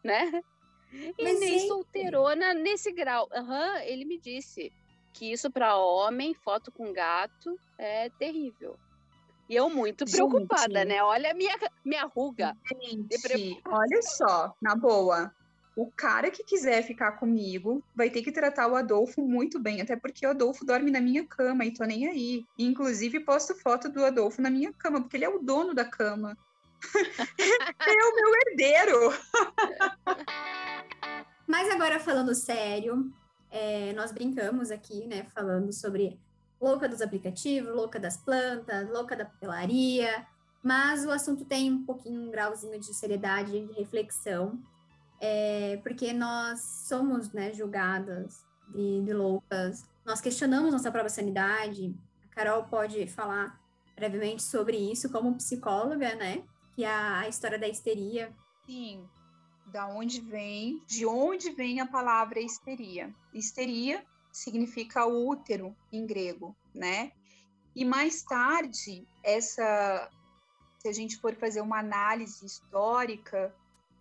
né? 0.04 0.42
E 0.92 1.24
Mas, 1.24 1.40
nem 1.40 1.60
gente- 1.60 1.68
solteirona 1.68 2.54
nesse 2.54 2.92
grau. 2.94 3.28
Aham, 3.34 3.80
ele 3.82 4.06
me 4.06 4.18
disse 4.20 4.72
que 5.12 5.32
isso 5.32 5.52
para 5.52 5.76
homem, 5.78 6.34
foto 6.34 6.72
com 6.72 6.94
gato, 6.94 7.60
é 7.78 8.10
terrível. 8.12 8.78
E 9.50 9.56
eu 9.56 9.70
muito 9.70 10.06
Gente. 10.06 10.16
preocupada, 10.16 10.86
né? 10.86 11.04
Olha 11.04 11.32
a 11.32 11.34
minha, 11.34 11.58
minha 11.84 12.06
ruga. 12.06 12.56
Gente, 12.72 13.62
olha 13.66 14.02
só, 14.02 14.56
na 14.62 14.76
boa. 14.76 15.32
O 15.76 15.92
cara 15.92 16.30
que 16.30 16.44
quiser 16.44 16.84
ficar 16.84 17.14
comigo 17.14 17.84
vai 17.96 18.10
ter 18.10 18.22
que 18.22 18.32
tratar 18.32 18.68
o 18.68 18.76
Adolfo 18.76 19.22
muito 19.22 19.60
bem, 19.60 19.82
até 19.82 19.96
porque 19.96 20.26
o 20.26 20.30
Adolfo 20.30 20.64
dorme 20.64 20.92
na 20.92 21.02
minha 21.02 21.26
cama 21.26 21.66
e 21.66 21.74
tô 21.74 21.84
nem 21.84 22.08
aí. 22.08 22.46
Inclusive, 22.58 23.20
posto 23.22 23.56
foto 23.56 23.90
do 23.90 24.06
Adolfo 24.06 24.42
na 24.42 24.52
minha 24.52 24.72
cama, 24.72 25.02
porque 25.02 25.18
ele 25.18 25.26
é 25.26 25.30
o 25.30 25.40
dono 25.40 25.74
da 25.74 25.84
cama. 25.84 26.38
é 27.40 28.06
o 28.06 28.16
meu 28.16 28.36
herdeiro. 28.36 29.14
Mas 31.48 31.70
agora 31.72 32.00
falando 32.00 32.36
sério, 32.36 33.12
é, 33.50 33.94
nós 33.94 34.12
brincamos 34.12 34.70
aqui, 34.70 35.08
né? 35.08 35.24
Falando 35.34 35.74
sobre 35.74 36.20
louca 36.64 36.88
dos 36.88 37.02
aplicativos, 37.02 37.76
louca 37.76 38.00
das 38.00 38.16
plantas, 38.16 38.90
louca 38.90 39.18
da 39.18 39.26
papelaria. 39.26 40.26
Mas 40.64 41.06
o 41.06 41.12
assunto 41.12 41.44
tem 41.44 41.70
um 41.70 41.84
pouquinho 41.84 42.22
um 42.22 42.32
grauzinho 42.32 42.80
de 42.80 42.94
seriedade, 42.94 43.52
de 43.52 43.74
reflexão, 43.74 44.58
é, 45.20 45.78
porque 45.84 46.14
nós 46.14 46.62
somos 46.88 47.34
né, 47.34 47.54
julgadas 47.54 48.46
de, 48.70 49.02
de 49.02 49.14
loucas, 49.14 49.84
nós 50.06 50.22
questionamos 50.22 50.72
nossa 50.72 50.90
própria 50.90 51.10
sanidade. 51.10 51.94
A 52.32 52.36
Carol 52.36 52.64
pode 52.64 53.08
falar 53.08 53.60
brevemente 53.96 54.42
sobre 54.42 54.78
isso 54.78 55.10
como 55.12 55.36
psicóloga, 55.36 56.16
né? 56.16 56.44
Que 56.76 56.86
é 56.86 56.90
a, 56.90 57.28
história 57.28 57.60
da 57.60 57.68
histeria. 57.68 58.34
Sim. 58.66 59.06
Da 59.68 59.88
onde 59.88 60.22
vem? 60.22 60.82
De 60.88 61.06
onde 61.06 61.52
vem 61.52 61.80
a 61.80 61.86
palavra 61.86 62.40
histeria? 62.40 63.14
Histeria 63.34 64.04
significa 64.34 65.06
útero 65.06 65.78
em 65.92 66.06
grego, 66.08 66.58
né? 66.74 67.12
E 67.76 67.86
mais 67.86 68.24
tarde, 68.24 69.08
essa, 69.24 70.10
se 70.80 70.88
a 70.88 70.92
gente 70.92 71.18
for 71.20 71.36
fazer 71.36 71.62
uma 71.62 71.80
análise 71.80 72.44
histórica, 72.44 73.56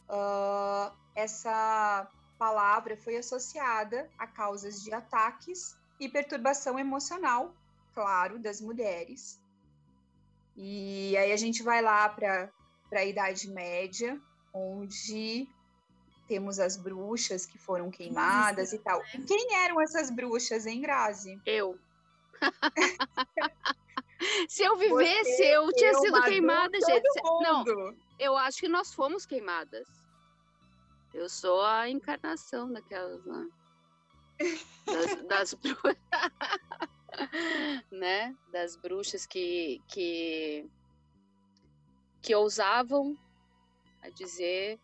ah, 0.09 0.93
essa 1.15 2.11
palavra 2.39 2.97
foi 2.97 3.17
associada 3.17 4.11
a 4.19 4.27
causas 4.27 4.83
de 4.83 4.93
ataques 4.93 5.77
e 6.01 6.09
perturbação 6.09 6.79
emocional, 6.79 7.55
claro, 7.95 8.39
das 8.39 8.61
mulheres. 8.61 9.41
E 10.57 11.17
aí 11.17 11.31
a 11.31 11.37
gente 11.37 11.63
vai 11.63 11.83
lá 11.83 12.09
para 12.09 12.51
a 12.93 13.05
Idade 13.05 13.49
Média, 13.49 14.21
onde 14.53 15.49
temos 16.33 16.59
as 16.59 16.79
bruxas 16.79 17.45
que 17.45 17.59
foram 17.59 17.91
queimadas 17.91 18.73
e 18.73 18.79
tal. 18.79 19.03
Quem 19.29 19.55
eram 19.57 19.79
essas 19.83 20.09
bruxas, 20.09 20.65
hein, 20.65 20.81
Grazi? 20.81 21.39
Eu. 21.45 21.79
Se 24.49 24.63
eu 24.63 24.77
vivesse, 24.77 25.37
Você, 25.37 25.57
eu 25.57 25.71
tinha 25.75 25.93
eu, 25.93 26.01
sido 26.01 26.13
Madu, 26.13 26.25
queimada, 26.25 26.79
gente. 26.81 27.23
Não, 27.23 27.95
eu 28.19 28.35
acho 28.35 28.61
que 28.61 28.69
nós 28.69 28.95
fomos 28.95 29.27
queimadas. 29.27 29.87
Eu 31.13 31.29
sou 31.29 31.61
a 31.61 31.91
encarnação 31.91 32.73
daquelas 32.73 33.23
lá. 33.27 33.47
Das, 34.87 35.25
das 35.29 35.55
bruxas. 35.55 35.97
né? 37.93 38.35
Das 38.51 38.75
bruxas 38.77 39.27
que, 39.27 39.83
que, 39.87 40.67
que 42.23 42.35
ousavam 42.35 43.15
a 44.01 44.09
dizer 44.09 44.81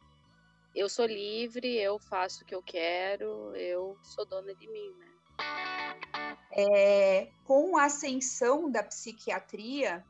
eu 0.78 0.88
sou 0.88 1.06
livre, 1.06 1.76
eu 1.76 1.98
faço 1.98 2.44
o 2.44 2.46
que 2.46 2.54
eu 2.54 2.62
quero, 2.62 3.52
eu 3.56 3.98
sou 4.00 4.24
dona 4.24 4.54
de 4.54 4.70
mim, 4.70 4.94
né? 4.96 6.36
É, 6.52 7.28
com 7.44 7.76
a 7.76 7.86
ascensão 7.86 8.70
da 8.70 8.84
psiquiatria, 8.84 10.04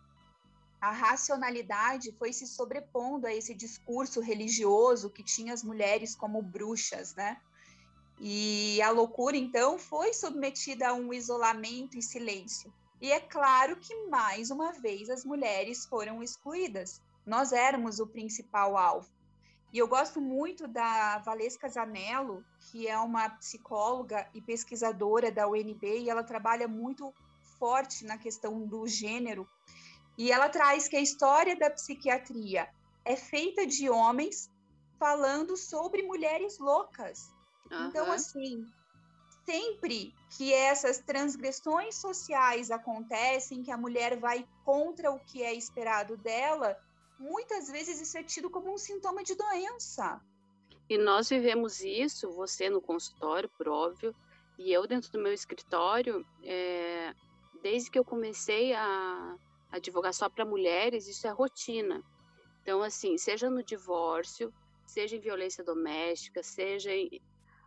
a 0.79 0.91
racionalidade 0.91 2.13
foi 2.13 2.35
se 2.35 2.47
sobrepondo 2.47 3.27
a 3.27 3.35
esse 3.35 3.55
discurso 3.55 4.21
religioso 4.21 5.11
que 5.11 5.23
tinha 5.23 5.55
as 5.55 5.65
mulheres 5.65 6.15
como 6.15 6.43
bruxas, 6.43 7.15
né? 7.15 7.41
E 8.21 8.83
a 8.83 8.91
loucura, 8.91 9.39
então, 9.39 9.79
foi 9.79 10.13
submetida 10.13 10.89
a 10.89 10.93
um 10.93 11.15
isolamento 11.15 11.97
e 11.97 12.03
silêncio. 12.03 12.71
E 13.01 13.11
é 13.11 13.21
claro 13.21 13.77
que, 13.77 13.95
mais 14.07 14.51
uma 14.51 14.73
vez, 14.73 15.09
as 15.09 15.25
mulheres 15.25 15.87
foram 15.87 16.23
excluídas. 16.23 17.01
Nós 17.25 17.53
éramos 17.53 18.01
o 18.01 18.07
principal 18.07 18.77
alvo. 18.77 19.18
E 19.73 19.79
eu 19.79 19.87
gosto 19.87 20.21
muito 20.21 20.67
da 20.67 21.19
Valesca 21.19 21.69
Zanello, 21.69 22.43
que 22.71 22.89
é 22.89 22.99
uma 22.99 23.29
psicóloga 23.31 24.29
e 24.35 24.41
pesquisadora 24.41 25.31
da 25.31 25.47
UNB, 25.47 26.01
e 26.01 26.11
ela 26.11 26.25
trabalha 26.25 26.67
muito 26.67 27.15
forte 27.59 28.05
na 28.05 28.17
questão 28.17 28.67
do 28.67 28.87
gênero. 28.87 29.47
E 30.17 30.33
ela 30.33 30.49
traz 30.49 30.89
que 30.89 30.97
a 30.97 31.01
história 31.01 31.57
da 31.57 31.71
psiquiatria 31.71 32.69
é 33.05 33.15
feita 33.15 33.67
de 33.67 33.91
homens 33.91 34.51
falando 34.99 35.57
sobre 35.57 36.03
mulheres 36.03 36.59
loucas. 36.59 37.31
Então, 37.71 38.07
Aham. 38.07 38.15
assim, 38.15 38.67
sempre 39.45 40.13
que 40.37 40.53
essas 40.53 40.99
transgressões 40.99 41.97
sociais 42.01 42.71
acontecem, 42.71 43.63
que 43.63 43.71
a 43.71 43.79
mulher 43.79 44.19
vai 44.19 44.47
contra 44.65 45.11
o 45.11 45.21
que 45.21 45.43
é 45.43 45.55
esperado 45.55 46.17
dela, 46.17 46.77
muitas 47.19 47.69
vezes 47.69 48.01
isso 48.01 48.17
é 48.17 48.23
tido 48.23 48.49
como 48.49 48.73
um 48.73 48.79
sintoma 48.79 49.23
de 49.23 49.35
doença. 49.35 50.21
E 50.89 50.97
nós 50.97 51.29
vivemos 51.29 51.81
isso, 51.81 52.31
você 52.31 52.71
no 52.71 52.81
consultório, 52.81 53.51
por 53.59 53.69
óbvio, 53.69 54.15
e 54.59 54.73
eu 54.73 54.87
dentro 54.87 55.11
do 55.13 55.19
meu 55.19 55.33
escritório, 55.33 56.25
é, 56.43 57.15
desde 57.63 57.91
que 57.91 57.99
eu 57.99 58.05
comecei 58.05 58.73
a, 58.73 59.37
advogar 59.71 60.15
só 60.15 60.29
para 60.29 60.45
mulheres, 60.45 61.07
isso 61.07 61.27
é 61.27 61.31
rotina. 61.31 62.03
Então, 62.63 62.83
assim, 62.83 63.19
seja 63.19 63.51
no 63.51 63.63
divórcio, 63.63 64.53
seja 64.87 65.17
em 65.17 65.21
violência 65.21 65.63
doméstica, 65.63 66.43
seja 66.43 66.93
em 66.93 67.21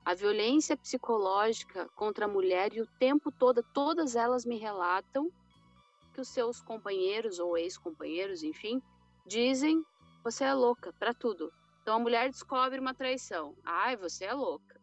a 0.04 0.16
violência 0.16 0.76
psicológica 0.76 1.88
contra 1.96 2.26
a 2.26 2.28
mulher, 2.28 2.74
e 2.74 2.82
o 2.82 2.88
tempo 2.98 3.32
todo, 3.32 3.64
todas 3.72 4.16
elas 4.16 4.44
me 4.44 4.58
relatam 4.58 5.32
que 6.12 6.20
os 6.20 6.28
seus 6.28 6.60
companheiros 6.60 7.38
ou 7.38 7.56
ex-companheiros, 7.56 8.42
enfim, 8.42 8.82
dizem: 9.26 9.84
você 10.24 10.44
é 10.44 10.54
louca 10.54 10.94
para 10.94 11.14
tudo. 11.14 11.52
Então 11.82 11.96
a 11.96 12.00
mulher 12.00 12.30
descobre 12.30 12.80
uma 12.80 12.94
traição. 12.94 13.56
Ai, 13.66 13.96
você 13.98 14.26
é 14.26 14.34
louca. 14.34 14.80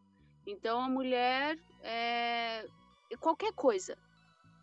Então 0.47 0.80
a 0.80 0.88
mulher 0.88 1.57
é 1.83 2.64
qualquer 3.21 3.52
coisa. 3.52 3.97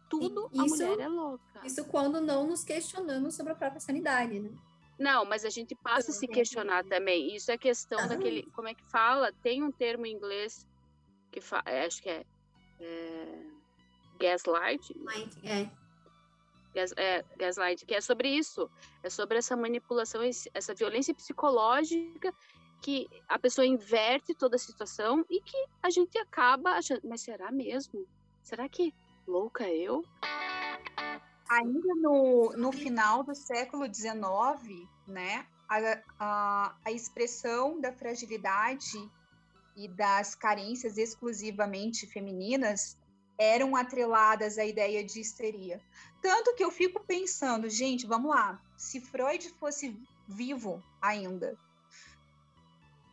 Tudo 0.10 0.50
E 0.54 0.60
a 0.60 0.66
isso- 0.66 0.76
mulher 0.78 1.00
é 1.00 1.08
louca. 1.08 1.62
Isso 1.66 1.86
quando 1.86 2.22
não 2.22 2.46
nos 2.46 2.64
questionamos 2.64 3.36
sobre 3.36 3.54
a 3.54 3.56
própria 3.56 3.80
sanidade, 3.80 4.40
né? 4.40 4.52
Não, 4.98 5.26
mas 5.26 5.44
a 5.44 5.50
gente 5.50 5.76
passa 5.76 6.12
a 6.12 6.14
se 6.14 6.28
questionar 6.28 6.84
também. 6.86 7.36
Isso 7.36 7.52
é 7.52 7.58
questão 7.58 8.00
Ah. 8.00 8.08
daquele, 8.08 8.44
como 8.52 8.68
é 8.68 8.74
que 8.74 8.84
fala? 8.86 9.32
Tem 9.44 9.62
um 9.64 9.72
termo 9.72 10.06
em 10.06 10.14
inglês 10.14 10.66
que 11.32 11.42
fa... 11.42 11.62
é, 11.66 11.86
acho 11.86 12.02
que 12.02 12.10
é, 12.10 12.26
é 12.80 13.44
Gaslight. 14.20 14.96
É. 15.44 15.70
Gas, 16.76 16.94
é, 16.98 17.24
gaslight, 17.38 17.86
que 17.86 17.96
é 17.96 18.02
sobre 18.02 18.28
isso, 18.28 18.70
é 19.02 19.10
sobre 19.10 19.38
essa 19.38 19.56
manipulação, 19.56 20.22
essa 20.54 20.74
violência 20.76 21.14
psicológica 21.14 22.34
que 22.82 23.08
a 23.30 23.40
pessoa 23.40 23.66
inverte 23.66 24.36
toda 24.36 24.58
a 24.58 24.60
situação 24.60 25.26
e 25.30 25.42
que 25.42 25.58
a 25.82 25.90
gente 25.90 26.18
acaba 26.18 26.72
achando, 26.72 27.02
mas 27.06 27.22
será 27.22 27.50
mesmo? 27.50 28.06
Será 28.44 28.68
que 28.68 28.94
louca 29.26 29.68
eu? 29.70 30.04
Ainda 31.50 31.96
no, 31.96 32.52
no 32.58 32.72
final 32.74 33.24
do 33.24 33.34
século 33.34 33.86
XIX, 33.86 34.88
né, 35.08 35.48
a, 35.70 36.02
a, 36.20 36.76
a 36.84 36.92
expressão 36.92 37.80
da 37.80 37.94
fragilidade 37.94 38.98
e 39.76 39.88
das 39.88 40.36
carências 40.36 40.98
exclusivamente 40.98 42.06
femininas 42.06 42.98
eram 43.38 43.76
atreladas 43.76 44.58
à 44.58 44.66
ideia 44.66 45.04
de 45.04 45.20
histeria. 45.20 45.82
Tanto 46.22 46.56
que 46.56 46.64
eu 46.64 46.72
fico 46.72 47.04
pensando, 47.04 47.70
gente, 47.70 48.08
vamos 48.08 48.30
lá, 48.34 48.62
se 48.78 49.00
Freud 49.00 49.48
fosse 49.60 49.98
vivo 50.28 50.84
ainda, 51.02 51.58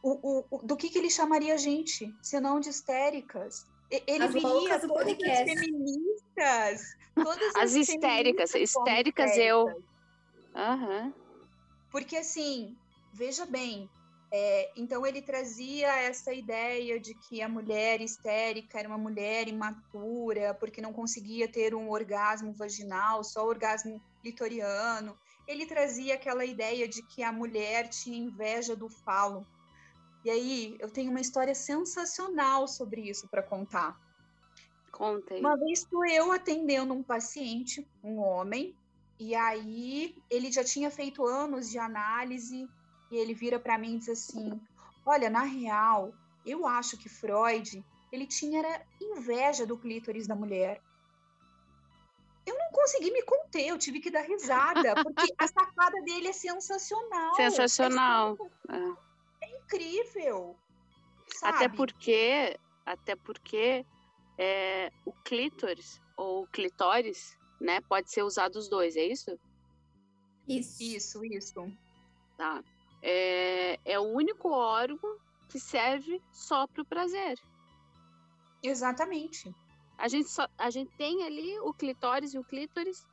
o, 0.02 0.44
o, 0.50 0.58
do 0.58 0.76
que, 0.76 0.88
que 0.88 0.98
ele 0.98 1.10
chamaria 1.10 1.54
a 1.54 1.56
gente, 1.56 2.12
senão 2.20 2.58
de 2.58 2.68
histéricas? 2.70 3.66
Ele 3.90 4.24
As 4.24 4.32
viria 4.32 4.80
todas 4.80 5.06
as 5.06 5.60
feministas, 5.60 6.96
todas 7.14 7.56
as, 7.56 7.62
as 7.62 7.74
histéricas, 7.74 8.54
histéricas 8.54 9.36
eu. 9.36 9.66
Uhum. 10.54 11.12
Porque 11.90 12.16
assim, 12.16 12.76
veja 13.12 13.46
bem, 13.46 13.88
é, 14.34 14.72
então 14.74 15.04
ele 15.06 15.20
trazia 15.20 15.88
essa 15.88 16.32
ideia 16.32 16.98
de 16.98 17.14
que 17.14 17.42
a 17.42 17.48
mulher 17.50 18.00
histérica 18.00 18.78
era 18.78 18.88
uma 18.88 18.96
mulher 18.96 19.46
imatura, 19.46 20.54
porque 20.54 20.80
não 20.80 20.90
conseguia 20.90 21.46
ter 21.46 21.74
um 21.74 21.90
orgasmo 21.90 22.54
vaginal, 22.54 23.22
só 23.22 23.46
orgasmo 23.46 24.00
clitoriano. 24.22 25.14
Ele 25.46 25.66
trazia 25.66 26.14
aquela 26.14 26.46
ideia 26.46 26.88
de 26.88 27.02
que 27.02 27.22
a 27.22 27.30
mulher 27.30 27.90
tinha 27.90 28.16
inveja 28.16 28.74
do 28.74 28.88
falo. 28.88 29.46
E 30.24 30.30
aí, 30.30 30.78
eu 30.80 30.90
tenho 30.90 31.10
uma 31.10 31.20
história 31.20 31.54
sensacional 31.54 32.66
sobre 32.66 33.02
isso 33.02 33.28
para 33.28 33.42
contar. 33.42 34.00
Contem. 34.90 35.40
Uma 35.40 35.58
vez 35.58 35.80
estou 35.80 36.06
eu 36.06 36.32
atendendo 36.32 36.94
um 36.94 37.02
paciente, 37.02 37.86
um 38.02 38.18
homem, 38.18 38.74
e 39.20 39.34
aí 39.34 40.16
ele 40.30 40.50
já 40.50 40.64
tinha 40.64 40.90
feito 40.90 41.26
anos 41.26 41.68
de 41.68 41.78
análise 41.78 42.66
e 43.12 43.16
ele 43.16 43.34
vira 43.34 43.60
para 43.60 43.76
mim 43.78 43.94
e 43.94 43.98
diz 43.98 44.08
assim: 44.08 44.58
"Olha, 45.04 45.28
na 45.28 45.42
real, 45.42 46.12
eu 46.44 46.66
acho 46.66 46.96
que 46.96 47.08
Freud, 47.08 47.84
ele 48.10 48.26
tinha 48.26 48.62
inveja 49.00 49.66
do 49.66 49.76
clítoris 49.76 50.26
da 50.26 50.34
mulher. 50.34 50.82
Eu 52.44 52.58
não 52.58 52.72
consegui 52.72 53.12
me 53.12 53.22
conter, 53.22 53.68
eu 53.68 53.78
tive 53.78 54.00
que 54.00 54.10
dar 54.10 54.22
risada, 54.22 54.94
porque 55.02 55.32
a 55.38 55.46
sacada 55.46 56.02
dele 56.02 56.28
é 56.28 56.32
sensacional. 56.32 57.34
Sensacional. 57.36 58.36
É, 58.68 59.46
é 59.46 59.58
incrível. 59.58 60.56
Sabe? 61.28 61.56
Até 61.56 61.68
porque, 61.68 62.58
até 62.84 63.14
porque 63.14 63.86
é, 64.36 64.90
o 65.04 65.12
clítoris 65.12 66.00
ou 66.16 66.46
clitóris, 66.48 67.38
né, 67.60 67.80
pode 67.82 68.10
ser 68.10 68.22
usado 68.22 68.56
os 68.56 68.68
dois, 68.68 68.96
é 68.96 69.04
isso? 69.04 69.38
Isso. 70.48 70.82
Isso, 70.82 71.24
isso. 71.24 71.72
Tá 72.36 72.62
é, 73.02 73.78
é 73.84 73.98
o 73.98 74.04
único 74.04 74.48
órgão 74.48 75.18
que 75.48 75.58
serve 75.58 76.22
só 76.32 76.66
para 76.66 76.82
o 76.82 76.86
prazer. 76.86 77.38
Exatamente. 78.62 79.52
A 79.98 80.08
gente, 80.08 80.30
só, 80.30 80.48
a 80.56 80.70
gente 80.70 80.90
tem 80.96 81.24
ali 81.24 81.58
o 81.60 81.72
clitóris 81.72 82.32
e 82.32 82.38
o 82.38 82.44
clítoris 82.44 83.06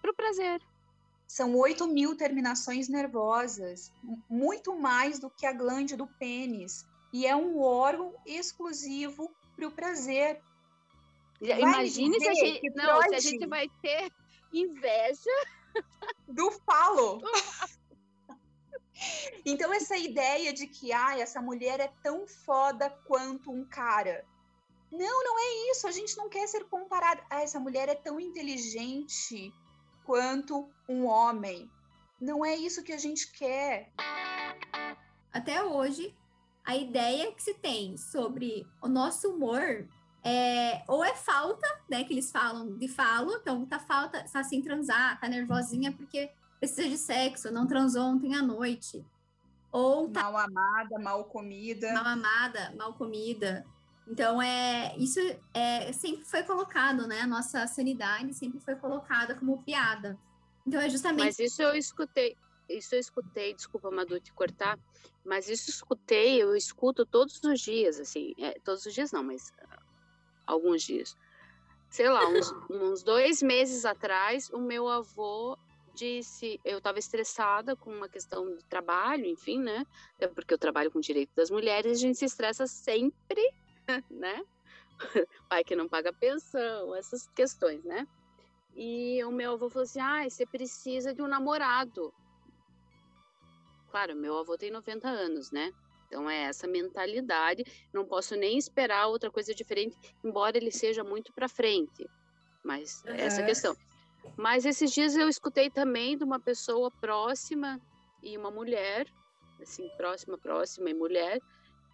para 0.00 0.10
o 0.10 0.14
prazer. 0.14 0.62
São 1.26 1.56
8 1.56 1.86
mil 1.88 2.16
terminações 2.16 2.88
nervosas, 2.88 3.92
muito 4.28 4.74
mais 4.74 5.18
do 5.18 5.30
que 5.30 5.46
a 5.46 5.52
glande 5.52 5.96
do 5.96 6.06
pênis. 6.06 6.86
E 7.12 7.26
é 7.26 7.34
um 7.36 7.60
órgão 7.60 8.14
exclusivo 8.24 9.30
para 9.54 9.66
o 9.66 9.70
prazer. 9.70 10.40
Vai 11.40 11.60
Imagine 11.60 12.20
se 12.20 12.28
a, 12.28 12.34
gente, 12.34 12.70
não, 12.74 13.02
se 13.02 13.14
a 13.14 13.20
gente 13.20 13.46
vai 13.46 13.68
ter 13.80 14.12
inveja 14.52 15.30
do 16.28 16.50
falo. 16.50 17.20
Então, 19.44 19.72
essa 19.72 19.96
ideia 19.96 20.52
de 20.52 20.66
que 20.66 20.92
ah, 20.92 21.18
essa 21.18 21.40
mulher 21.40 21.80
é 21.80 21.92
tão 22.02 22.26
foda 22.26 22.90
quanto 23.06 23.50
um 23.50 23.64
cara. 23.64 24.24
Não, 24.90 25.24
não 25.24 25.38
é 25.38 25.70
isso. 25.70 25.86
A 25.86 25.90
gente 25.90 26.16
não 26.16 26.28
quer 26.28 26.46
ser 26.46 26.64
comparado. 26.64 27.22
Ah, 27.30 27.42
essa 27.42 27.58
mulher 27.58 27.88
é 27.88 27.94
tão 27.94 28.20
inteligente 28.20 29.52
quanto 30.04 30.68
um 30.88 31.06
homem. 31.06 31.70
Não 32.20 32.44
é 32.44 32.54
isso 32.54 32.82
que 32.82 32.92
a 32.92 32.98
gente 32.98 33.32
quer. 33.32 33.90
Até 35.32 35.64
hoje, 35.64 36.14
a 36.64 36.76
ideia 36.76 37.32
que 37.32 37.42
se 37.42 37.54
tem 37.54 37.96
sobre 37.96 38.66
o 38.80 38.88
nosso 38.88 39.30
humor 39.30 39.88
é 40.24 40.84
ou 40.86 41.02
é 41.02 41.14
falta, 41.14 41.66
né, 41.90 42.04
que 42.04 42.12
eles 42.12 42.30
falam 42.30 42.76
de 42.76 42.86
falo, 42.86 43.34
então 43.34 43.66
tá 43.66 43.80
falta, 43.80 44.24
tá 44.30 44.44
sem 44.44 44.62
transar, 44.62 45.18
tá 45.18 45.28
nervosinha 45.28 45.90
porque 45.90 46.30
precisa 46.62 46.88
de 46.88 46.96
sexo, 46.96 47.50
não 47.50 47.66
transou 47.66 48.04
ontem 48.04 48.36
à 48.36 48.42
noite. 48.42 49.04
Ou 49.72 50.08
tá... 50.08 50.22
mal 50.22 50.36
amada, 50.36 50.98
mal 51.00 51.24
comida. 51.24 51.92
Mal 51.92 52.06
amada, 52.06 52.72
mal 52.78 52.94
comida. 52.94 53.66
Então 54.06 54.40
é 54.40 54.96
isso 54.96 55.18
é 55.52 55.92
sempre 55.92 56.24
foi 56.24 56.44
colocado, 56.44 57.06
né? 57.08 57.20
A 57.20 57.26
nossa 57.26 57.66
sanidade 57.66 58.32
sempre 58.34 58.60
foi 58.60 58.76
colocada 58.76 59.34
como 59.34 59.60
piada. 59.64 60.16
Então 60.64 60.80
é 60.80 60.88
justamente. 60.88 61.24
Mas 61.24 61.38
isso 61.40 61.60
eu 61.62 61.74
escutei, 61.74 62.36
isso 62.68 62.94
eu 62.94 63.00
escutei, 63.00 63.54
desculpa, 63.54 63.90
Madu, 63.90 64.20
te 64.20 64.32
cortar, 64.32 64.78
mas 65.24 65.48
isso 65.48 65.68
eu 65.68 65.74
escutei, 65.74 66.42
eu 66.42 66.54
escuto 66.54 67.04
todos 67.04 67.42
os 67.42 67.60
dias, 67.60 67.98
assim, 67.98 68.34
é, 68.38 68.52
todos 68.60 68.86
os 68.86 68.94
dias 68.94 69.10
não, 69.10 69.24
mas 69.24 69.50
uh, 69.50 69.82
alguns 70.46 70.82
dias. 70.82 71.16
Sei 71.90 72.08
lá, 72.08 72.24
uns, 72.28 72.52
uns 72.70 73.02
dois 73.02 73.42
meses 73.42 73.84
atrás, 73.84 74.48
o 74.50 74.60
meu 74.60 74.88
avô 74.88 75.58
disse, 75.94 76.60
eu 76.64 76.78
estava 76.78 76.98
estressada 76.98 77.76
com 77.76 77.90
uma 77.90 78.08
questão 78.08 78.56
de 78.56 78.64
trabalho, 78.64 79.26
enfim, 79.26 79.60
né? 79.60 79.86
Até 80.16 80.28
porque 80.28 80.54
eu 80.54 80.58
trabalho 80.58 80.90
com 80.90 81.00
direito 81.00 81.30
das 81.34 81.50
mulheres, 81.50 81.98
a 81.98 82.00
gente 82.00 82.18
se 82.18 82.24
estressa 82.24 82.66
sempre, 82.66 83.54
né? 84.10 84.42
Pai 85.48 85.64
que 85.64 85.76
não 85.76 85.88
paga 85.88 86.12
pensão, 86.12 86.94
essas 86.94 87.28
questões, 87.28 87.84
né? 87.84 88.06
E 88.74 89.22
o 89.24 89.30
meu 89.30 89.52
avô 89.52 89.68
falou 89.68 89.84
assim: 89.84 90.00
ah, 90.00 90.28
você 90.28 90.46
precisa 90.46 91.14
de 91.14 91.22
um 91.22 91.26
namorado. 91.26 92.12
Claro, 93.90 94.16
meu 94.16 94.38
avô 94.38 94.56
tem 94.56 94.70
90 94.70 95.08
anos, 95.08 95.50
né? 95.50 95.72
Então 96.06 96.28
é 96.28 96.44
essa 96.44 96.66
mentalidade. 96.66 97.64
Não 97.92 98.04
posso 98.04 98.36
nem 98.36 98.56
esperar 98.56 99.06
outra 99.06 99.30
coisa 99.30 99.54
diferente, 99.54 99.96
embora 100.24 100.56
ele 100.56 100.70
seja 100.70 101.04
muito 101.04 101.32
para 101.32 101.48
frente. 101.48 102.08
Mas 102.64 103.02
uhum. 103.06 103.14
essa 103.14 103.42
questão. 103.42 103.76
Mas 104.36 104.64
esses 104.64 104.92
dias 104.92 105.16
eu 105.16 105.28
escutei 105.28 105.70
também 105.70 106.16
de 106.16 106.24
uma 106.24 106.40
pessoa 106.40 106.90
próxima 106.90 107.80
e 108.22 108.36
uma 108.36 108.50
mulher, 108.50 109.06
assim, 109.60 109.88
próxima, 109.96 110.38
próxima 110.38 110.90
e 110.90 110.94
mulher, 110.94 111.40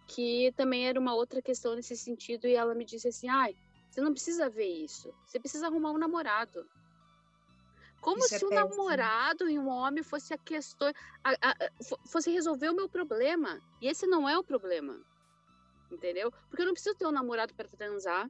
que 0.07 0.51
também 0.55 0.87
era 0.87 0.99
uma 0.99 1.13
outra 1.13 1.41
questão 1.41 1.75
nesse 1.75 1.95
sentido, 1.95 2.47
e 2.47 2.55
ela 2.55 2.73
me 2.73 2.85
disse 2.85 3.07
assim: 3.07 3.29
ai, 3.29 3.55
você 3.89 4.01
não 4.01 4.11
precisa 4.11 4.49
ver 4.49 4.67
isso, 4.67 5.13
você 5.25 5.39
precisa 5.39 5.67
arrumar 5.67 5.91
um 5.91 5.97
namorado. 5.97 6.65
Como 8.01 8.19
isso 8.19 8.35
é 8.35 8.39
se 8.39 8.45
é 8.45 8.47
um 8.47 8.51
namorado 8.51 9.49
e 9.49 9.59
um 9.59 9.67
homem 9.67 10.03
fosse 10.03 10.33
a 10.33 10.37
questão, 10.37 10.91
a, 11.23 11.31
a, 11.31 11.55
fosse 12.07 12.31
resolver 12.31 12.69
o 12.69 12.75
meu 12.75 12.87
problema. 12.87 13.61
E 13.81 13.87
esse 13.87 14.07
não 14.07 14.27
é 14.27 14.37
o 14.37 14.43
problema. 14.43 14.97
Entendeu? 15.91 16.31
Porque 16.49 16.61
eu 16.61 16.65
não 16.65 16.73
preciso 16.73 16.95
ter 16.95 17.05
um 17.05 17.11
namorado 17.11 17.53
para 17.53 17.67
transar, 17.67 18.29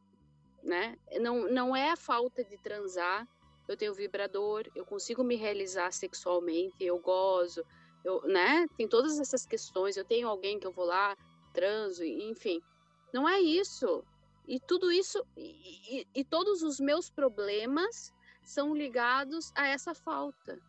né? 0.64 0.98
Não, 1.22 1.48
não 1.50 1.76
é 1.76 1.92
a 1.92 1.96
falta 1.96 2.44
de 2.44 2.58
transar, 2.58 3.28
eu 3.72 3.78
tenho 3.78 3.94
vibrador, 3.94 4.66
eu 4.76 4.86
consigo 4.86 5.24
me 5.24 5.36
realizar 5.36 5.92
sexualmente, 5.92 6.76
eu 6.80 6.98
gozo, 7.00 7.64
eu, 8.04 8.22
né? 8.24 8.68
Tem 8.76 8.88
todas 8.88 9.20
essas 9.20 9.46
questões, 9.46 9.96
eu 9.96 10.06
tenho 10.06 10.28
alguém 10.28 10.60
que 10.60 10.66
eu 10.66 10.72
vou 10.72 10.86
lá, 10.86 11.16
transo, 11.54 12.04
enfim. 12.04 12.62
Não 13.14 13.28
é 13.28 13.40
isso. 13.40 14.04
E 14.48 14.60
tudo 14.60 14.92
isso, 14.92 15.24
e, 15.38 16.00
e, 16.00 16.08
e 16.16 16.24
todos 16.24 16.64
os 16.64 16.80
meus 16.80 17.10
problemas 17.10 18.12
são 18.42 18.76
ligados 18.76 19.52
a 19.56 19.68
essa 19.68 19.94
falta. 19.94 20.60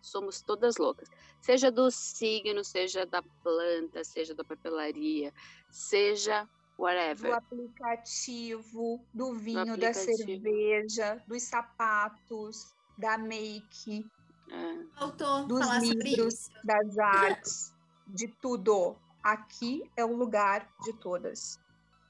Somos 0.00 0.42
todas 0.42 0.76
loucas. 0.76 1.08
Seja 1.40 1.70
do 1.70 1.90
signo, 1.90 2.62
seja 2.62 3.04
da 3.04 3.22
planta, 3.42 4.04
seja 4.04 4.34
da 4.34 4.44
papelaria, 4.44 5.32
seja 5.70 6.48
whatever. 6.82 7.30
Do 7.30 7.36
aplicativo, 7.36 9.00
do 9.14 9.34
vinho, 9.34 9.76
do 9.76 9.76
da 9.76 9.92
cerveja, 9.92 11.22
dos 11.26 11.42
sapatos, 11.42 12.72
da 12.98 13.16
make. 13.16 14.06
É. 14.50 14.98
Faltou 14.98 15.46
dos 15.46 15.60
falar 15.60 15.80
livros, 15.80 16.50
das 16.64 16.98
artes, 16.98 17.74
de 18.06 18.28
tudo. 18.28 18.96
Aqui 19.22 19.88
é 19.96 20.04
o 20.04 20.14
lugar 20.16 20.68
de 20.84 20.92
todas. 20.94 21.60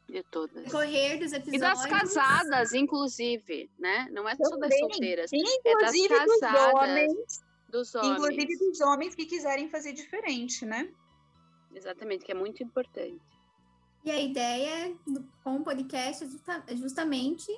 De 0.09 0.23
todas. 0.25 0.71
Correr 0.71 1.19
dos 1.19 1.33
E 1.33 1.37
episódios. 1.37 1.61
das 1.61 1.87
casadas, 1.87 2.73
inclusive, 2.73 3.71
né? 3.79 4.09
Não 4.11 4.29
é 4.29 4.35
só 4.35 4.57
das 4.57 4.77
solteiras, 4.79 5.31
Inclusive 5.33 6.09
das 6.09 6.25
dos 6.27 6.41
casadas. 6.41 6.75
homens. 6.75 7.45
dos 7.69 7.95
homens. 7.95 8.13
Inclusive 8.13 8.57
dos 8.59 8.81
homens 8.81 9.15
que 9.15 9.27
quiserem 9.27 9.69
fazer 9.69 9.93
diferente, 9.93 10.65
né? 10.67 10.91
Exatamente, 11.75 12.25
que 12.25 12.33
é 12.33 12.35
muito 12.35 12.63
importante. 12.63 13.21
E 14.05 14.11
a 14.11 14.21
ideia 14.21 14.95
do- 15.07 15.25
com 15.45 15.57
o 15.57 15.65
podcast 15.65 16.25
é 16.25 16.27
justa- 16.27 16.65
é 16.67 16.77
justamente 16.77 17.53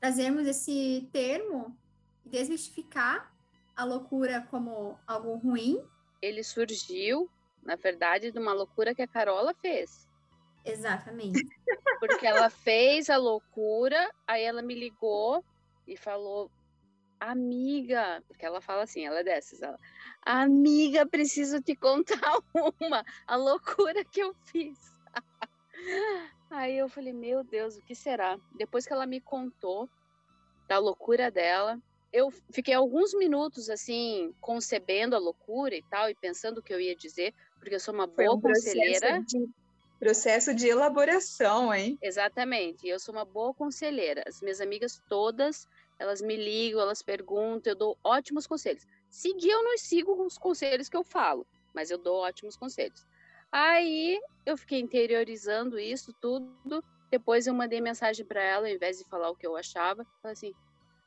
trazermos 0.00 0.46
esse 0.46 1.08
termo 1.12 1.76
e 2.24 2.28
desmistificar 2.28 3.32
a 3.76 3.84
loucura 3.84 4.46
como 4.50 4.98
algo 5.06 5.34
ruim. 5.36 5.82
Ele 6.22 6.42
surgiu, 6.44 7.28
na 7.62 7.76
verdade, 7.76 8.30
de 8.30 8.38
uma 8.38 8.52
loucura 8.52 8.94
que 8.94 9.02
a 9.02 9.08
Carola 9.08 9.54
fez. 9.54 10.08
Exatamente. 10.64 11.40
Porque 12.00 12.26
ela 12.26 12.48
fez 12.50 13.10
a 13.10 13.16
loucura, 13.16 14.10
aí 14.26 14.42
ela 14.44 14.62
me 14.62 14.74
ligou 14.74 15.44
e 15.86 15.96
falou: 15.96 16.50
Amiga, 17.18 18.22
porque 18.26 18.46
ela 18.46 18.62
fala 18.62 18.84
assim, 18.84 19.04
ela 19.04 19.20
é 19.20 19.24
dessas, 19.24 19.60
ela, 19.60 19.78
amiga, 20.22 21.04
preciso 21.06 21.60
te 21.60 21.76
contar 21.76 22.16
uma, 22.80 23.04
a 23.26 23.36
loucura 23.36 24.02
que 24.06 24.20
eu 24.20 24.34
fiz. 24.46 24.78
Aí 26.50 26.76
eu 26.76 26.88
falei, 26.88 27.12
meu 27.12 27.44
Deus, 27.44 27.76
o 27.76 27.82
que 27.82 27.94
será? 27.94 28.38
Depois 28.56 28.86
que 28.86 28.92
ela 28.92 29.06
me 29.06 29.20
contou 29.20 29.88
da 30.68 30.78
loucura 30.78 31.30
dela, 31.30 31.78
eu 32.12 32.30
fiquei 32.52 32.74
alguns 32.74 33.14
minutos 33.14 33.70
assim, 33.70 34.34
concebendo 34.40 35.14
a 35.14 35.18
loucura 35.18 35.76
e 35.76 35.82
tal, 35.82 36.10
e 36.10 36.14
pensando 36.14 36.58
o 36.58 36.62
que 36.62 36.74
eu 36.74 36.80
ia 36.80 36.96
dizer, 36.96 37.32
porque 37.58 37.74
eu 37.74 37.80
sou 37.80 37.94
uma 37.94 38.06
Foi 38.08 38.24
boa 38.24 38.36
um 38.36 38.40
conselheira. 38.40 39.20
de, 39.20 39.48
processo 39.98 40.54
de 40.54 40.66
elaboração, 40.66 41.72
hein? 41.72 41.98
Exatamente. 42.02 42.88
Eu 42.88 42.98
sou 42.98 43.14
uma 43.14 43.24
boa 43.24 43.54
conselheira. 43.54 44.24
As 44.26 44.40
minhas 44.40 44.60
amigas 44.60 45.00
todas, 45.08 45.68
elas 45.98 46.20
me 46.20 46.36
ligam, 46.36 46.80
elas 46.80 47.02
perguntam, 47.02 47.72
eu 47.72 47.76
dou 47.76 47.98
ótimos 48.02 48.46
conselhos. 48.46 48.84
Seguir 49.10 49.50
eu 49.50 49.62
não 49.62 49.76
sigo 49.76 50.24
os 50.24 50.38
conselhos 50.38 50.88
que 50.88 50.96
eu 50.96 51.04
falo, 51.04 51.46
mas 51.74 51.90
eu 51.90 51.98
dou 51.98 52.16
ótimos 52.16 52.56
conselhos. 52.56 53.06
Aí 53.52 54.20
eu 54.46 54.56
fiquei 54.56 54.80
interiorizando 54.80 55.78
isso 55.78 56.12
tudo. 56.20 56.84
Depois 57.10 57.46
eu 57.46 57.54
mandei 57.54 57.80
mensagem 57.80 58.24
para 58.24 58.42
ela, 58.42 58.68
ao 58.68 58.72
invés 58.72 58.98
de 58.98 59.04
falar 59.04 59.30
o 59.30 59.36
que 59.36 59.46
eu 59.46 59.56
achava, 59.56 60.04
falei 60.22 60.32
assim: 60.32 60.54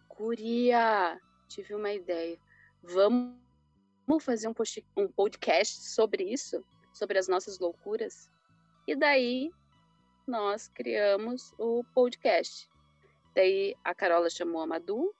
"Curia, 0.08 1.19
tive 1.47 1.73
uma 1.73 1.91
ideia. 1.93 2.38
Vamos 2.82 3.36
fazer 4.21 4.47
um, 4.47 4.53
post- 4.53 4.86
um 4.97 5.08
podcast 5.08 5.89
sobre 5.89 6.23
isso, 6.23 6.63
sobre 6.93 7.17
as 7.17 7.27
nossas 7.27 7.58
loucuras?" 7.60 8.29
E 8.86 8.95
daí 8.95 9.49
nós 10.27 10.67
criamos 10.67 11.53
o 11.58 11.84
podcast. 11.93 12.69
Daí 13.34 13.75
a 13.84 13.95
Carola 13.95 14.29
chamou 14.29 14.62
a 14.62 14.67
Madu 14.67 15.15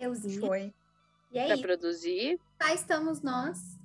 Euzinha. 0.00 0.40
Foi. 0.40 0.74
E 1.30 1.38
é 1.38 1.46
para 1.46 1.58
produzir. 1.58 2.40
Cá 2.58 2.74
estamos 2.74 3.20
nós. 3.22 3.78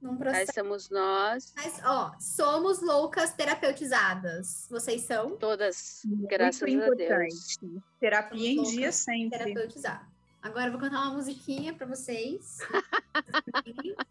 Num 0.00 0.12
Aí 0.12 0.18
processo. 0.18 0.44
estamos 0.50 0.90
nós, 0.90 1.52
Mas, 1.56 1.80
ó, 1.84 2.12
somos 2.20 2.80
loucas 2.80 3.32
terapeutizadas. 3.32 4.68
Vocês 4.70 5.02
são 5.02 5.36
todas, 5.36 6.02
Muito 6.04 6.28
graças 6.28 6.62
a 6.62 6.66
Deus. 6.66 6.82
importante. 6.84 7.82
Terapia 7.98 8.48
em 8.50 8.56
Loucas, 8.56 8.72
dia 8.74 8.92
sempre. 8.92 9.38
terapeutizadas. 9.38 10.06
Agora 10.40 10.66
eu 10.66 10.70
vou 10.72 10.80
cantar 10.80 11.00
uma 11.02 11.14
musiquinha 11.14 11.74
pra 11.74 11.86
vocês. 11.86 12.58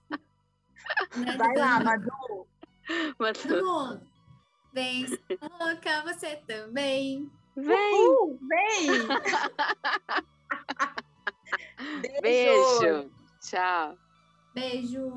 Né, 1.18 1.36
Vai 1.38 1.54
lá? 1.58 1.84
Madu. 1.84 2.48
Madu, 3.20 3.40
Todo 3.42 3.66
mundo. 3.66 4.02
Vem, 4.74 5.06
louca, 5.60 6.02
você 6.04 6.38
também. 6.48 7.30
Vem, 7.58 8.08
Uhul, 8.08 8.40
vem! 8.48 8.88
beijo, 12.22 13.12
tchau. 13.42 13.98
Beijo. 14.54 15.12